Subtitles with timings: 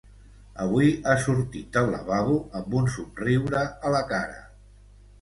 [0.63, 4.47] Avui ha sortit del lavabo amb un somriure a la cara.